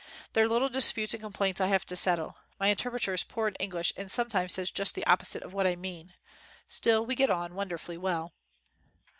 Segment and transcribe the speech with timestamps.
[0.33, 2.35] Their little disputes and complaints I have to settle.
[2.59, 5.75] My interpreter is poor in English and sometimes says just the opposite of what I
[5.75, 6.15] mean.
[6.65, 8.33] Still we get on wonderfully well."